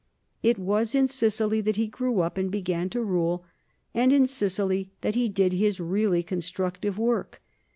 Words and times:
It 0.41 0.57
was 0.57 0.95
in 0.95 1.07
Sicily 1.07 1.61
that 1.61 1.75
he 1.75 1.85
grew 1.85 2.21
up 2.21 2.35
and 2.35 2.49
began 2.49 2.89
to 2.89 3.03
rule, 3.03 3.45
and 3.93 4.11
in 4.11 4.25
Sicily 4.25 4.89
that 5.01 5.13
he 5.13 5.29
did 5.29 5.53
his 5.53 5.79
really 5.79 6.23
constructive 6.23 6.97
work. 6.97 7.39